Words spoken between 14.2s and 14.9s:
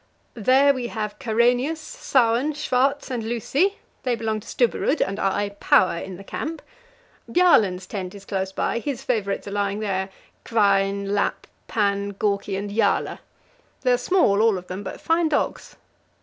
all of them,